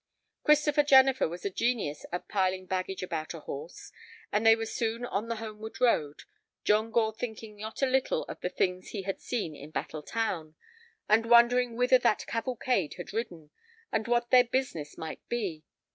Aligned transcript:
Christopher 0.43 0.81
Jennifer 0.81 1.29
was 1.29 1.45
a 1.45 1.51
genius 1.51 2.07
at 2.11 2.27
piling 2.27 2.65
baggage 2.65 3.03
about 3.03 3.35
a 3.35 3.41
horse, 3.41 3.91
and 4.31 4.43
they 4.43 4.55
were 4.55 4.65
soon 4.65 5.05
on 5.05 5.27
the 5.27 5.35
homeward 5.35 5.79
road, 5.79 6.23
John 6.63 6.89
Gore 6.89 7.13
thinking 7.13 7.55
not 7.57 7.83
a 7.83 7.85
little 7.85 8.23
of 8.23 8.41
the 8.41 8.49
things 8.49 8.87
he 8.87 9.03
had 9.03 9.21
seen 9.21 9.55
in 9.55 9.69
Battle 9.69 10.01
Town, 10.01 10.55
and 11.07 11.29
wondering 11.29 11.75
whither 11.77 11.99
that 11.99 12.25
cavalcade 12.25 12.95
had 12.95 13.13
ridden, 13.13 13.51
and 13.91 14.07
what 14.07 14.31
their 14.31 14.43
business 14.43 14.97
might 14.97 15.21
be. 15.29 15.63